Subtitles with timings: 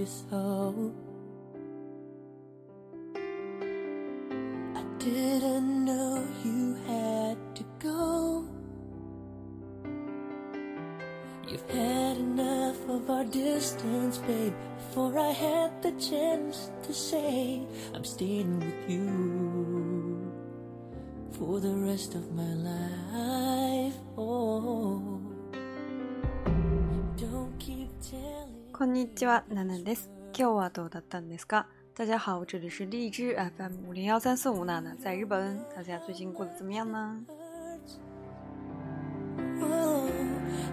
[0.00, 0.92] you so.
[4.80, 6.14] I didn't know
[6.48, 8.46] you had to go.
[11.50, 14.54] You've had enough of our distance, babe.
[14.78, 17.60] Before I had the chance to say,
[17.94, 19.10] I'm staying with you
[21.36, 23.96] for the rest of my life.
[24.16, 25.20] Oh.
[28.80, 30.10] こんにちは、ナナです。
[30.34, 35.60] 今日はどうだったんですか大家好、这里是荔枝 FM 五零幺三四五ナナ在日本。
[35.76, 37.20] 大家最近过得怎么样呢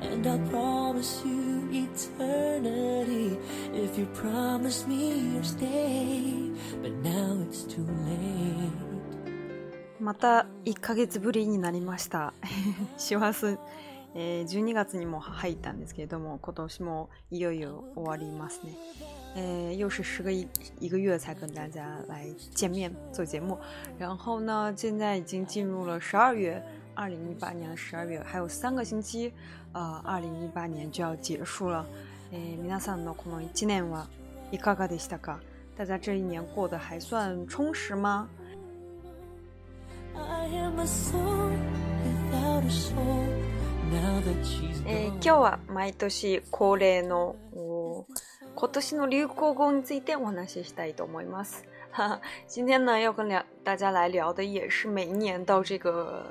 [0.02, 3.38] ？And I promise you eternity
[3.74, 6.54] if you promise me you stay.
[6.82, 8.72] But now it's too late.
[10.00, 12.34] また1ヶ月ぶりになりました。
[12.98, 13.58] します。
[14.46, 18.74] 12月にも入ったんですけれども、今年もいよいよ終わりますね。
[19.76, 20.48] 又是十个一
[20.90, 23.60] 个月才跟大家来见面做节目，
[24.00, 26.62] 然后呢，现在已经进入了十二月，
[26.96, 29.32] 二零一八年的十二月，还有三个星期，
[29.74, 31.86] 呃，二零一八年就要结束了。
[32.32, 34.08] 诶，皆さんのこの一年は
[34.52, 35.38] いかがでしたか？
[35.78, 38.28] 大家这一年过得还算充实吗？
[52.50, 56.24] 今天呢，要跟聊大家来聊的也是每一年到这个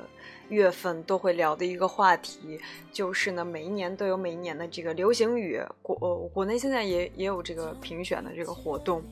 [0.51, 2.61] 月份都会聊的一个话题，
[2.93, 9.03] 就是呢，每一年都有每一年的这个流行语，国国内现在也也有这个评选的这个活动，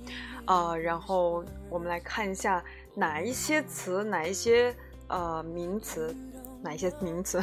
[0.44, 2.62] 啊，然后我们来看一下
[2.94, 4.74] 哪一些词，哪一些
[5.08, 6.14] 呃名词。
[6.64, 7.40] 哪些名词？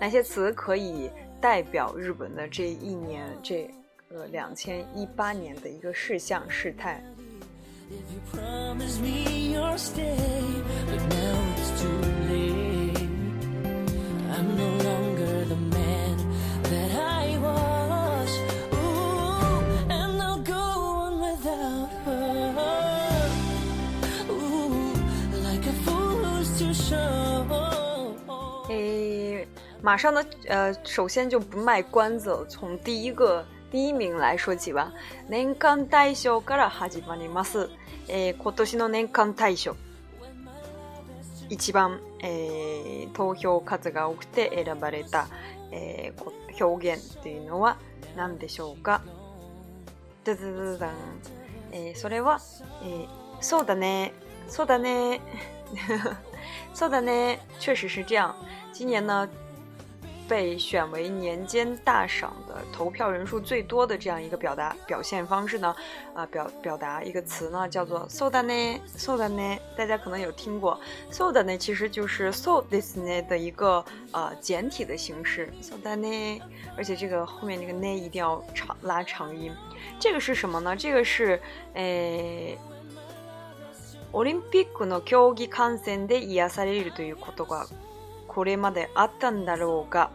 [0.00, 1.08] 哪些词可以
[1.40, 3.24] 代表日本的这一年？
[3.40, 3.70] 这
[4.10, 7.00] 个两千一八年的一个事项、事态？
[29.84, 34.90] 马上呢，呃，首先就不卖关子从第一个第一名来说起吧。
[35.28, 37.68] 年間大賞から始まります。
[38.08, 39.76] えー、今年の年間大賞。
[41.50, 45.28] 一番、えー、投票数が多くて選ばれた、
[45.70, 47.76] えー、表現というのは
[48.16, 49.02] 何でしょうか
[50.24, 50.30] ン、
[51.72, 52.40] えー、それは、
[52.82, 53.08] えー、
[53.42, 54.14] そうだね
[54.48, 55.20] そうだね
[56.72, 58.34] そうだね確实是这样
[58.72, 59.28] 今年呢
[60.28, 65.74] 被选为年间大赏的投票人数最多的这样一个表达表现方式呢，
[66.14, 70.78] 啊表表达一个词呢叫做 s o da そうだねそうだね，大家可能有听过
[71.10, 76.40] ，s そうだね其实就是 s o そうだね的一个呃简体的形式 s o そうだね，
[76.76, 79.52] 而且这个后面那个 n ね一定要长拉长音，
[80.00, 80.74] 这个是什么呢？
[80.74, 81.40] 这个是
[81.74, 82.56] 诶，
[84.12, 87.66] オリンピックの競技観戦で癒されるということが。
[88.34, 90.10] これまであったんだろうか。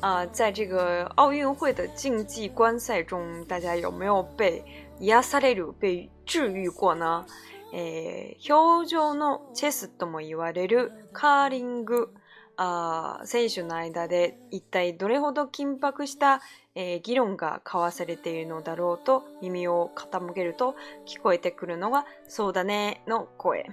[0.00, 4.64] 呃，在这个奥运会的竞技观赛中，大家有没有被
[5.00, 7.26] 癒される被治愈过呢？
[7.74, 12.12] えー、表情のチェスとも言われるカーリング
[12.56, 16.40] あ選手の間で一体どれほど緊迫した、
[16.74, 20.74] え議論が交わされているのだろうと耳を傾けると
[21.06, 23.66] 聞こえてくるのが「そうだね」の声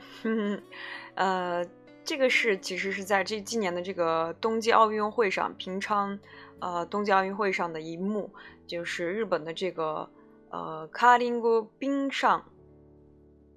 [1.15, 1.63] あ
[2.07, 6.17] 这个是其实是在这今年的这个冬季奥运会上，平昌，
[6.61, 8.33] 呃，冬季奥运会上的一幕，
[8.65, 10.09] 就是日本的这个
[10.49, 12.49] 呃，卡丁哥冰上，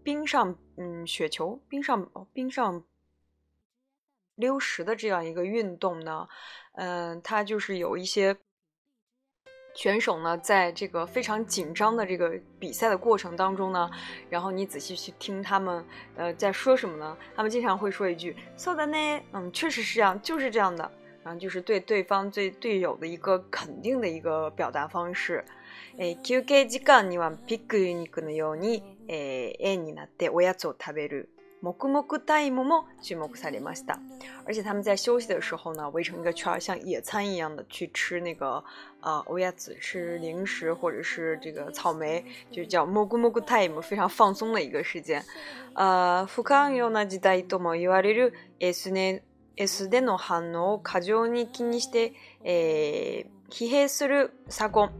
[0.02, 2.82] 冰上嗯，雪球冰上哦，冰上
[4.34, 6.26] 溜石的这样一个运动呢，
[6.72, 8.36] 嗯，它就是有一些。
[9.74, 13.88] 选手呢，在这个非常紧张的这个比赛的过程当中呢，
[14.28, 15.84] 然后你仔细去听他们，
[16.16, 17.16] 呃，在说什么呢？
[17.36, 20.90] 他们经常会说一句“そうだね”，嗯，确实是这样，就是这样的，
[21.22, 25.44] 然后就是对对方、对队友的一个肯定的一个表达方式。
[25.98, 31.28] 诶，休憩時間にはピクルニクのようにえ、诶，になっておやつを食べる。
[31.62, 33.98] 黙木タイムも注目されました。
[34.46, 38.62] 而且他们在休息的时候呢，围成一个圈像野餐一样的去吃那个
[39.00, 45.22] 啊欧亚子，吃零食或者是这个草莓，就叫木木木 t i m 非常放松的一个时间。
[45.74, 48.90] 呃，不寛容な時代とも言われる S
[49.56, 54.90] S での反応を過剰に気にして、えー、疲弊する昨今。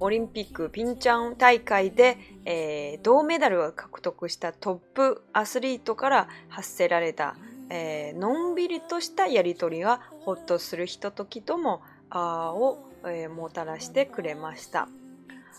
[0.00, 2.16] オリンピックピンチャン大会で、
[2.46, 7.36] えー、銅メダルを獲得したトップアスリートから発せられた、
[7.70, 14.88] えー、のんびりとしたやり取りはほっとするひとときともあを、えー、もたらしてくれました。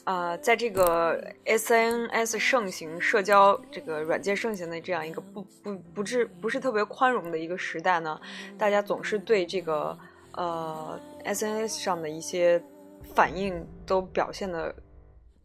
[0.04, 8.20] 呃，在这个 SNS 盛行、社交这个软件盛行的这样一个不不不是不是特别宽容的一个时代呢，
[8.58, 9.96] 大家总是对这个
[10.34, 12.60] 呃 SNS 上的一些
[13.04, 14.74] 反应都表现的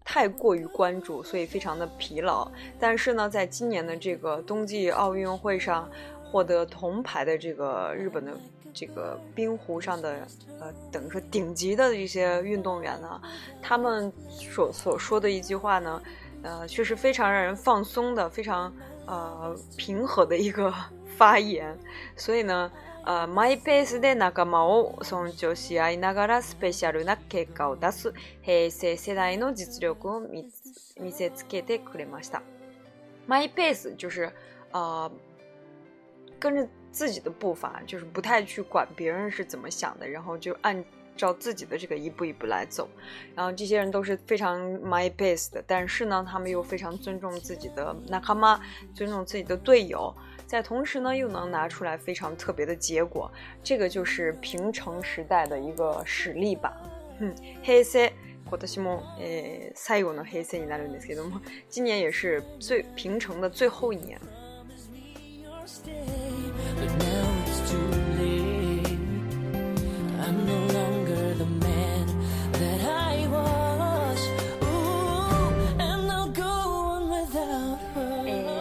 [0.05, 2.49] 太过于关注，所以非常的疲劳。
[2.79, 5.89] 但是呢，在今年的这个冬季奥运会上
[6.25, 8.31] 获得铜牌的这个日本的
[8.73, 10.27] 这个冰壶上的
[10.61, 13.21] 呃，等于说顶级的这些运动员呢，
[13.61, 16.01] 他们所所说的一句话呢，
[16.43, 18.73] 呃，却是非常让人放松的，非常
[19.07, 20.73] 呃平和的一个
[21.17, 21.77] 发言。
[22.17, 22.71] 所以呢。
[23.29, 28.13] マイペースで仲間を尊重し合いながらスペシャルな結果を出す
[28.43, 30.21] 平成世代の実力を
[31.01, 32.43] 見せつけてくれました。
[33.29, 34.29] マイペース就是
[34.73, 35.11] 呃，
[36.41, 40.85] 跟着自己的步伐，就是不太去管别人是怎么想的，然后就按
[41.17, 42.89] 照自己的这个一步一步来走。
[43.37, 48.59] 然后这些人都是非常 my best 的，但是呢，他们又非常尊重自己的仲間，
[48.97, 50.13] 尊重自己的队友。
[50.47, 53.31] 在同时呢，又能拿出来非常特别的结果，
[53.65, 56.73] 这个就是平成时代的一个实力吧。
[61.73, 64.21] 今年也是最平成的最后一年。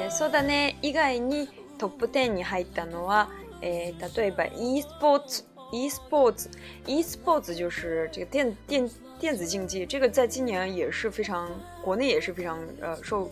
[0.09, 0.75] そうだね。
[0.81, 3.29] 以外にトップ e ンに入ったのは、
[3.61, 6.49] え、例えば e スポーツ、e スポーツ、
[6.87, 8.89] e スポーツ、就是这个电电
[9.19, 11.49] 电子竞技，这个在今年也是非常
[11.81, 13.29] 国内也是非常呃受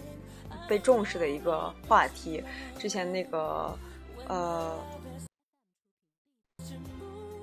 [0.67, 2.43] 被重视的一个话题。
[2.77, 3.77] 之前那个
[4.27, 4.73] 呃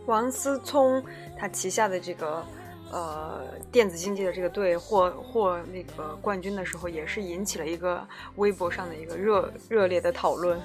[0.06, 1.02] 王思聪
[1.38, 2.44] 他旗下的这个
[2.92, 8.06] 呃电子竞技的这个队获获那个冠军的时候，也是引起了一个
[8.36, 10.60] 微博上的一个热热烈的讨论。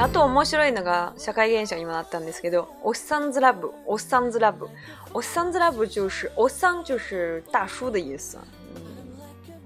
[0.00, 4.68] あと面白いのが社会現象にもなったんですけど、おっさんずラブ、おっさんずラブ。
[5.12, 8.38] おっさんずラブ就是、おっさん就是大叔的意思。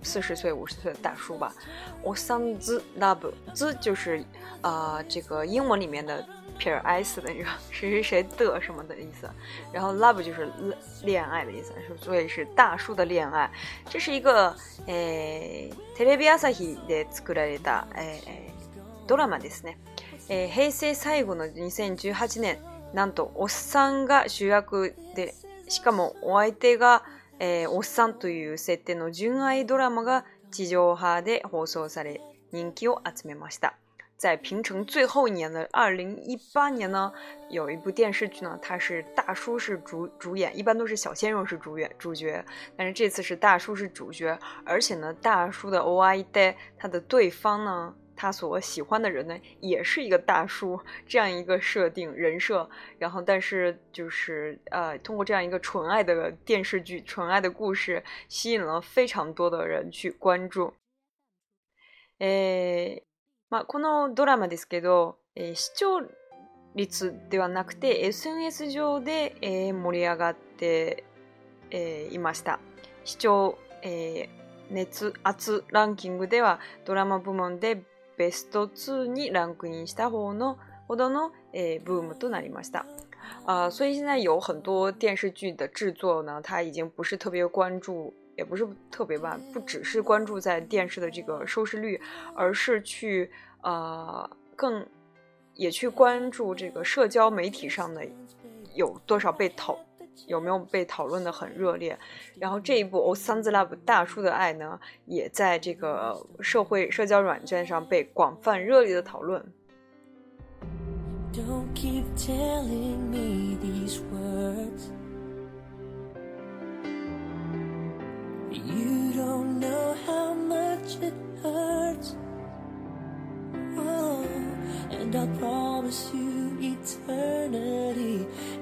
[0.02, 1.52] 四十岁、五十岁的大叔吧。
[2.02, 4.24] おっさんずラブ、ず就是
[4.62, 6.26] 啊、呃，这个英文里面的
[6.58, 9.28] 撇 s 的那个 谁谁谁的什么的意思。
[9.70, 10.50] 然后 love 就是
[11.04, 13.50] 恋爱的意思，所以是大叔的恋爱。
[13.86, 14.56] 这是一个
[14.86, 19.78] 诶、えー、テレビ朝日で作られた诶、えー、ドラマですね。
[20.32, 22.56] えー、平成最後の2018年、
[22.94, 25.34] なんとおっさんが主役で、
[25.68, 27.04] しかもお相手が、
[27.38, 33.76] えー、おっさんという設定の純愛ドラマが地上波で放送され、人気を集めました。
[34.16, 37.12] 在平成最後一年的二零一八年呢，
[37.50, 42.42] 有一部电视剧呢，它是大叔是主主演，一般都是小鲜肉是主演主角，
[42.74, 52.70] 但是这次是大叔是主角，而且呢，大叔的 O I D 他的对方呢他所喜欢的人呢，也是一个大叔，这样一个设定人设。
[52.96, 60.72] 然后，但是就是呃，通过这样一个纯爱的电视剧、纯爱的故事，吸引了非常多的人去关注。
[62.20, 63.02] え、
[63.50, 66.00] マクノドラマですけど、え、視聴
[66.76, 69.34] 率ではなくて SNS 上で
[69.72, 71.02] 盛り上がって
[72.12, 72.60] いました。
[73.02, 73.58] 視聴
[74.70, 75.12] 熱
[75.72, 77.82] ランキングではドラマ部門で
[78.16, 81.30] ベストツーにランクインした方のほどの
[81.84, 82.84] ブームとなりました。
[83.46, 92.00] 呃，所以现在有很多电视剧的制作呢，它已经不是特别关注，也不是特别吧，不只是关注在电视的这个收视率，
[92.34, 93.30] 而是去
[93.62, 94.84] 呃更
[95.54, 98.04] 也去关注这个社交媒体上的
[98.74, 99.78] 有多少被投。
[100.26, 101.98] 有没有被讨论的很热烈？
[102.38, 109.44] 然后这一部《s a u n s Love》大叔的爱呢，也在这个社会社交软件上被广泛热烈的讨论。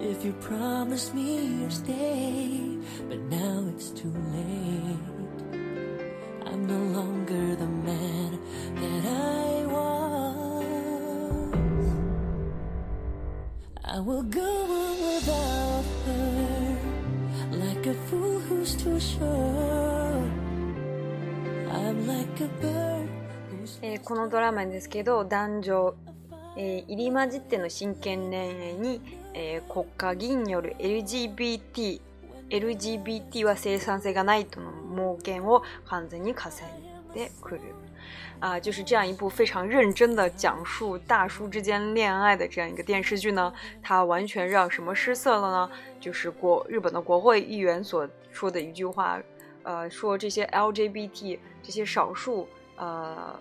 [0.00, 2.60] if you promised me you'd stay,
[3.08, 5.58] but now it's too late.
[6.46, 8.38] I'm no longer the man
[8.80, 11.54] that I was.
[13.84, 16.76] I will go on without her,
[17.52, 20.22] like a fool who's too sure.
[21.70, 22.70] I'm like a bird.
[23.82, 25.94] えー、このドラマですけど男女、
[26.56, 31.98] えー、入り混じっての真剣恋愛にえー、国家議員による LGBT、
[32.50, 36.50] LGBT は生産性がないとの盲言を完全に重
[37.14, 37.60] ねてくる。
[38.40, 45.70] 啊，就是这样一部非常认真的讲述大叔之间恋爱的这样一个电视剧呢，它完全让什么失色了呢？
[46.00, 49.20] 就是国日本的国会议员所说的一句话，
[49.62, 53.38] 呃，说这些 LGBT 这些少数呃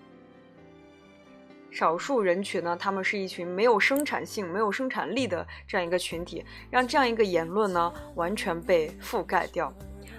[1.71, 9.71] 少数人群呢，他们是一群没有生产性、没有生产力的这样一个群体，让这样一个言论呢完全被覆盖掉，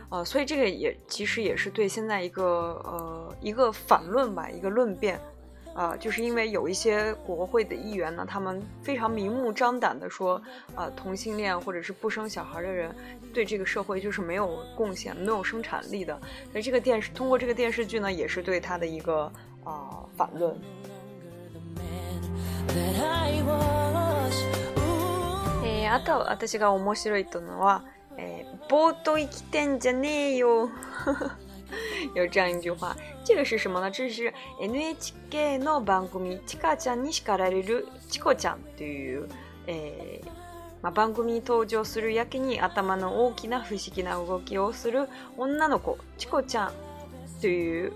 [0.08, 2.44] 啊，所以这个也其实也是对现在一个
[2.84, 5.20] 呃一个反论吧，一个论辩，
[5.74, 10.40] 啊，就是因为有一些国会的议员呢，他们非常明目张胆的说，
[10.76, 12.94] 啊，同性恋或者是不生小孩的人
[13.34, 16.16] 对这个社会就是没有贡献、没有生产力的，
[16.52, 19.24] 所以这个电视通过这个电视剧呢，也是对他的一个
[19.64, 20.56] 啊反论。
[25.64, 27.84] えー、あと私が面白いとのは、
[28.18, 30.68] えー、ぼーっと生きてんじゃねえよ。
[32.14, 33.90] 有这样一句话，这个是什么呢？
[33.90, 39.28] 这是 NHK の番組チカちゃんに叱られるチコちゃんという、
[39.66, 40.28] えー、
[40.82, 46.72] まあ、番組に登場するやけに頭の大きな不思議な動きをする女の子チコちゃん
[47.40, 47.92] という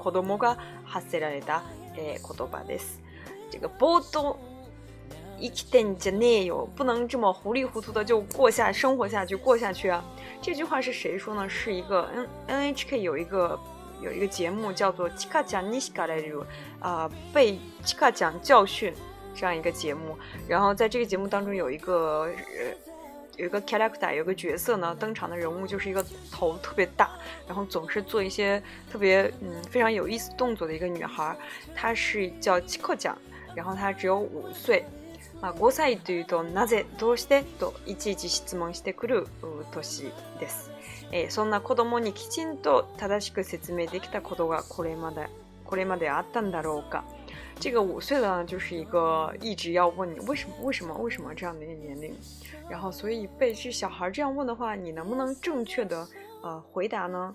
[0.00, 1.62] 子供が発せられた
[1.96, 2.98] 哎，可多巴得斯，
[3.50, 4.36] 这个不懂，
[5.38, 10.04] 一旦之内哟，不能这么糊里糊涂的就过下生活下去，过下去啊！
[10.42, 11.48] 这句话是谁说呢？
[11.48, 13.58] 是一个 N N H K 有一个
[14.00, 16.44] 有一个节目叫做“奇卡讲历史”的这种
[16.80, 18.92] 啊，被奇卡讲教训
[19.34, 20.16] 这样一个节目，
[20.48, 22.83] 然后在这个节目当中有一个呃。
[23.36, 27.10] 有一个 character，有一个角色呢，登场的人物就是一个头特别大，
[27.46, 31.36] 然后总是做一些特别嗯非常有意思动作的一个女孩，
[31.74, 33.12] 她是叫七コち
[33.54, 34.84] 然后她只有五岁。
[35.42, 39.26] まあ、5歳というとなぜどうしてといちいち質問してくる
[39.72, 40.10] 年
[40.40, 40.70] です、
[41.12, 45.28] えー、そんな子供にきちんと正しく説明できたことがこれまで
[45.66, 47.04] これまであったんだろうか
[47.60, 52.14] 这个五岁的呢，就是一个一直要问你为什么、为什么、为什么这样的一个年龄。
[52.70, 56.06] 然后所以被小孩这样问的话，你能不能正确的
[56.42, 57.34] 呃回答呢？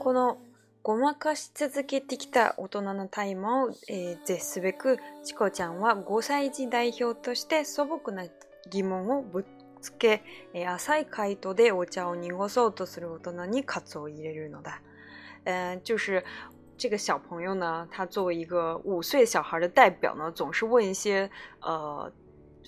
[0.00, 0.38] この
[0.82, 8.24] ごまかし続けてきた大人のタイマーを、えー、絶すべく、チコちゃんは5歳児代表として素朴な
[8.70, 9.44] 疑問をぶ
[9.82, 10.22] つけ、
[10.54, 14.80] えー、浅い回答でお茶を濁そうとする大人に喝を入れるのだ。
[15.82, 16.24] 就是
[16.82, 22.12] 这个小朋友呢，他作为一个五岁小孩的代表呢，总是问一些呃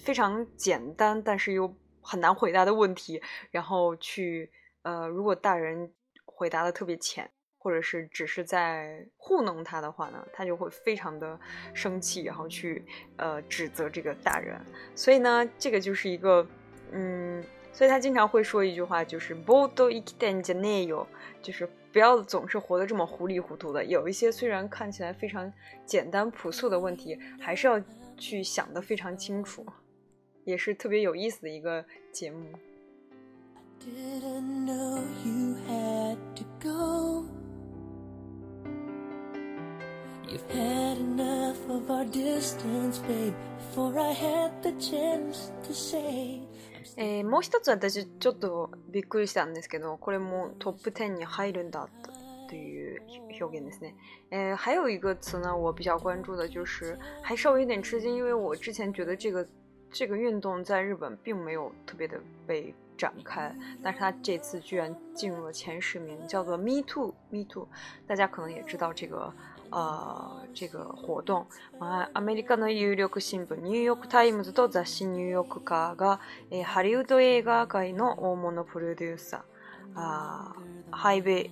[0.05, 4.53] 非常简单但是又很难回答的问题，然后去
[4.83, 5.93] 呃，如果大人
[6.25, 7.29] 回答的特别浅，
[7.59, 11.37] 或者是只是在糊弄他的话呢，他就会非常的
[11.75, 12.85] 生气，然后去
[13.17, 14.57] 呃指责这个大人。
[14.95, 16.47] 所以呢，这个就是一个
[16.93, 17.43] 嗯，
[17.73, 21.05] 所以他经常会说一句话，就是“ボトイキテンジャネ o
[21.43, 21.69] 就是。
[21.95, 23.85] 不要总是活得这么糊里糊涂的。
[23.85, 25.51] 有一些虽然看起来非常
[25.87, 27.81] 简单朴素的问题，还是要
[28.19, 29.65] 去想得非常清楚，
[30.45, 32.49] 也是特别有意思的一个节目。
[46.97, 51.89] えー、もう一つ私ちょっとびっくりしたんですけど、これもトップ10に入るんだ
[52.49, 53.03] という
[53.41, 53.95] 表現ですね。
[54.31, 59.47] 呃，还有一个词呢，我比较关注的就是还稍微有点吃惊，因为我之前觉得这个
[59.91, 67.67] 这个运动在日本并没有特别的被展开，但是它这次居然进入了前十名，叫做 Me Too Me Too。
[68.07, 69.33] 大家可能也知道这个
[69.77, 71.49] あ这个活動、
[71.81, 76.21] まあ、アメリカの有力新聞ニューヨーク・タイムズと雑誌ニューヨーク・カーが、
[76.53, 79.41] えー、ハリウッド映画界の大物プロデューサー
[79.97, 81.51] あーハイベイ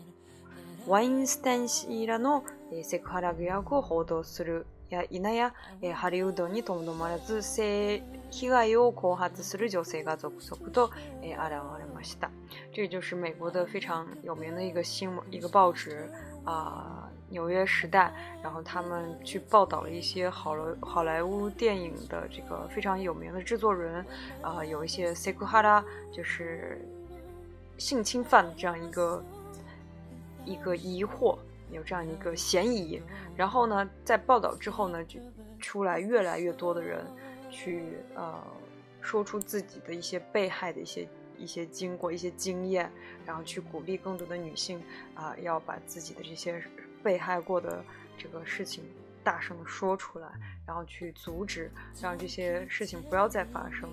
[0.86, 10.92] ワインステン氏らの、えー、セクハラ疑惑を報道するや否や、えー、ハリウッドにとどまらず性被害を後発する女性が続々と、
[11.24, 12.30] えー、現れました。
[12.72, 16.08] 这就是美国的非常有名的一个新闻一个报纸
[16.44, 17.08] 啊。
[17.10, 18.12] 呃《纽约时代》，
[18.44, 24.04] 然后他们去报道了一些好了好莱坞电影的这个非常有名的制作人，
[24.42, 26.86] 啊，有一些 s 塞 a 哈拉就是
[27.78, 29.24] 性侵犯这样一个
[30.44, 31.38] 一个疑惑，
[31.70, 33.00] 有这样一个嫌疑。
[33.34, 35.18] 然后呢，在报道之后呢，就
[35.58, 37.02] 出来越来越多的人
[37.50, 38.34] 去呃
[39.00, 41.08] 说出自己的一些被害的一些
[41.38, 42.92] 一些经过、一些经验，
[43.24, 44.82] 然后去鼓励更多的女性
[45.14, 46.62] 啊，要把自己的这些。
[47.02, 47.84] 被害过的
[48.16, 48.84] 这个事情
[49.24, 50.28] 大声的说出来，
[50.66, 53.88] 然后去阻止，让这些事情不要再发生。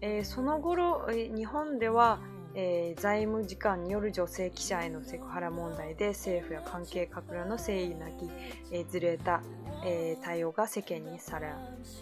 [0.00, 2.18] えその頃、え日本では、
[2.54, 8.30] え財務次官による女性記者へのセクハラ問題で政府や関係閣僚の誠意なき
[8.70, 9.42] えずれた
[9.84, 11.54] え対応が世間にさら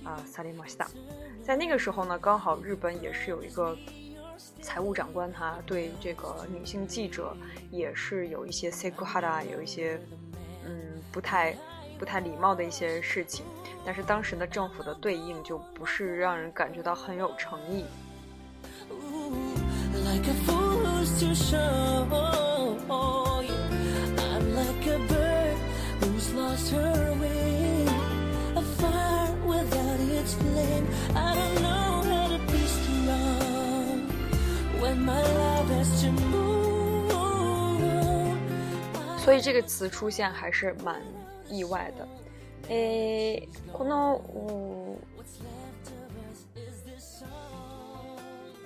[0.04, 0.86] あされました。
[1.42, 3.76] 在那个时候呢，刚好日本也是有一个。
[4.64, 7.36] 财务长官他对这个女性记者
[7.70, 10.00] 也是有一些 seguada，有一些
[10.64, 11.54] 嗯不太
[11.98, 13.44] 不太礼貌的一些事情，
[13.84, 17.84] 但是当时的政府的对应就不是让人感觉到很有诚意。
[39.18, 41.00] 所以这个词出现还是蛮
[41.48, 42.08] 意外的。
[42.68, 44.20] えー，この、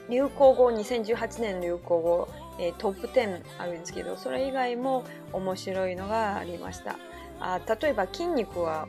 [0.09, 0.71] 流行語
[1.15, 2.29] 2018年流行語、
[2.59, 6.97] えー、トップ10あるんですけど、それ以外も面白いのがありました。
[7.41, 8.89] あ例えば筋肉は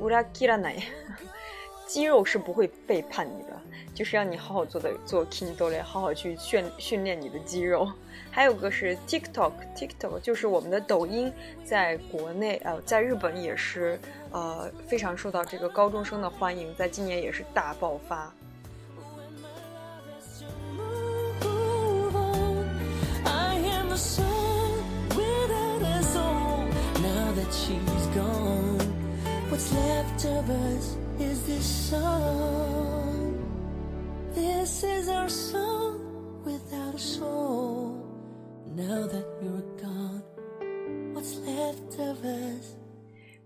[0.00, 0.76] 裏切らない
[1.90, 3.60] 肌肉是不会背叛你的，
[3.96, 7.84] 就是让你好好做的做 k i n d e 嘞，好好去训训练你的肌肉。
[8.30, 11.32] 还有个是 TikTok，TikTok 就是我们的抖音，
[11.64, 13.98] 在国内呃，在日本也是
[14.30, 18.32] 呃非常受到这个高中生的欢迎，在今年也是大爆发。
[31.20, 33.44] is this song.
[34.34, 36.00] This is our song
[36.44, 37.94] without a soul.
[38.74, 40.22] Now that you're gone,
[41.12, 42.78] what's left of us?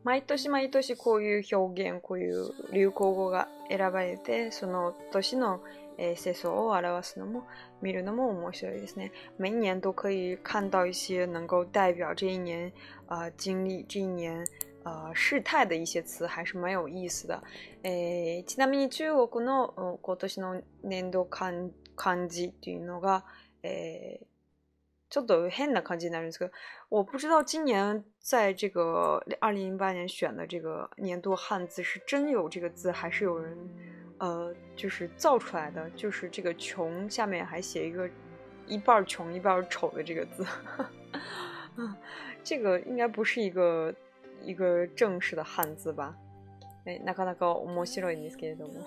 [0.05, 5.61] 毎年毎年こういう表現、こういう流行語が選ばれて、その年の
[5.99, 7.45] え世相を表すのも
[7.83, 9.13] 見るのも面白いですね。
[9.39, 12.73] 每年都可以看到一些能够代表这一年
[13.07, 14.45] 呃、经历这一年
[14.85, 17.43] 呃事态的一些词还是蛮有意思的。
[17.83, 23.23] 诶，ちなみに中国の今年の年度漢漢字というのが、
[25.11, 26.51] ちょっと変な漢字なんですか？
[26.91, 33.57] 我不知道今年在这个二零一八年选的这个年度汉字是真有这个字，还是有人
[34.19, 35.89] 呃，就是造出来的？
[35.97, 38.09] 就是这个“穷”下面还写一个
[38.67, 40.45] 一半穷一半丑的这个字，
[42.45, 43.95] 这个应该不是一个。
[44.43, 46.17] 一个正式的汉字吧。
[46.87, 48.73] え、なかなか面白いんですけれども。
[48.75, 48.81] み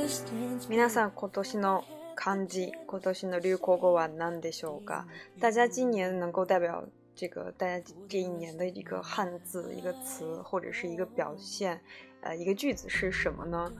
[0.00, 1.84] な皆さん今年の
[2.16, 5.06] 漢字、今年の流行語は何でしょうか？
[5.38, 11.80] 大家今年能够代表这个大家这一年的一个汉字、一个词或者是一个表现，
[12.20, 13.72] 呃，一个句子是什么呢？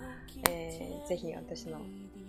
[0.44, 1.70] 诶，这些，我的是，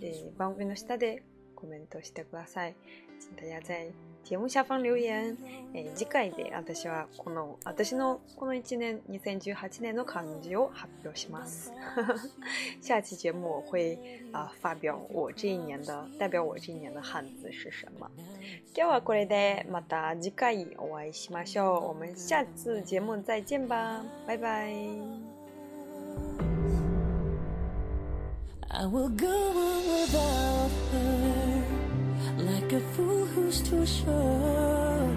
[0.00, 1.22] 诶，番目の下で
[1.54, 2.74] コメントしてください。
[3.20, 3.92] 请大家在
[4.26, 5.36] 節目下方留言。
[5.72, 11.72] え次回で私はこの、私のこの1年、2018年の漢字を発表します。
[12.82, 13.96] 下期节目我会
[14.32, 18.10] 啊、呃、发表我这一年的、代表我这一年的汉字是什么。
[18.74, 21.88] 今日はこれでまた次回お会いしましょう。
[21.88, 24.04] 我们下次节目再见吧。
[24.26, 24.72] 拜拜。
[28.68, 31.45] I will go on without her.
[32.38, 35.08] Like a fool who's too sure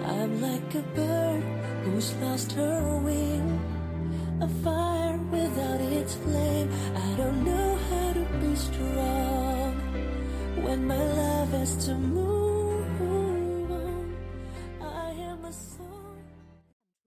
[0.00, 1.42] I'm like a bird
[1.84, 3.60] who's lost her wing
[4.40, 9.74] A fire without its flame I don't know how to be strong
[10.62, 12.43] When my love has to move